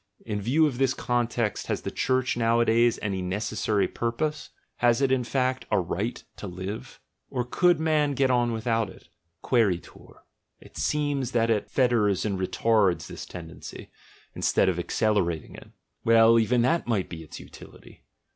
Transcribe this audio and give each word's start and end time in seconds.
In 0.25 0.41
view 0.41 0.65
of 0.65 0.79
this 0.79 0.95
context 0.95 1.67
has 1.67 1.83
the 1.83 1.91
Church 1.91 2.35
nowadays 2.35 2.97
any 3.03 3.21
necessary 3.21 3.87
purpose? 3.87 4.49
Has 4.77 4.99
it, 4.99 5.11
in 5.11 5.23
fact, 5.23 5.67
a 5.69 5.79
right 5.79 6.23
to 6.37 6.47
live? 6.47 6.99
Or 7.29 7.45
could 7.45 7.79
man 7.79 8.15
get 8.15 8.31
on 8.31 8.51
without 8.51 8.89
it? 8.89 9.09
Quocritur. 9.43 10.23
It 10.59 10.75
seems 10.75 11.33
that 11.33 11.51
it 11.51 11.69
fetters 11.69 12.25
and 12.25 12.39
retards 12.39 13.05
this 13.05 13.27
tendency, 13.27 13.91
instead 14.33 14.69
of 14.69 14.79
accelerating 14.79 15.53
it. 15.53 15.69
Well, 16.03 16.39
even 16.39 16.63
that 16.63 16.87
might 16.87 17.07
be 17.07 17.21
its 17.21 17.39
utility. 17.39 18.01